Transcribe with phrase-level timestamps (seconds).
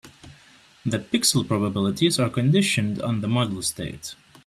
[0.83, 4.15] The pixel probabilities are conditioned on the model state.